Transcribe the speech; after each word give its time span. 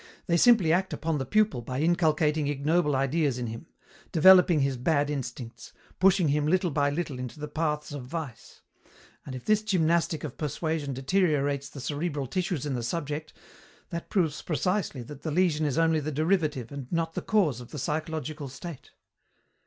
They 0.25 0.35
simply 0.35 0.73
act 0.73 0.93
upon 0.93 1.19
the 1.19 1.27
pupil 1.27 1.61
by 1.61 1.79
inculcating 1.79 2.47
ignoble 2.47 2.95
ideas 2.95 3.37
in 3.37 3.45
him, 3.45 3.67
developing 4.11 4.61
his 4.61 4.75
bad 4.75 5.11
instincts, 5.11 5.73
pushing 5.99 6.29
him 6.29 6.47
little 6.47 6.71
by 6.71 6.89
little 6.89 7.19
into 7.19 7.39
the 7.39 7.47
paths 7.47 7.91
of 7.91 8.03
vice; 8.05 8.63
and 9.27 9.35
if 9.35 9.45
this 9.45 9.61
gymnastic 9.61 10.23
of 10.23 10.39
persuasion 10.39 10.91
deteriorates 10.95 11.69
the 11.69 11.79
cerebral 11.81 12.25
tissues 12.25 12.65
in 12.65 12.73
the 12.73 12.81
subject, 12.81 13.31
that 13.91 14.09
proves 14.09 14.41
precisely 14.41 15.03
that 15.03 15.21
the 15.21 15.29
lesion 15.29 15.67
is 15.67 15.77
only 15.77 15.99
the 15.99 16.11
derivative 16.11 16.71
and 16.71 16.91
not 16.91 17.13
the 17.13 17.21
cause 17.21 17.61
of 17.61 17.69
the 17.69 17.77
psychological 17.77 18.49
state. 18.49 18.89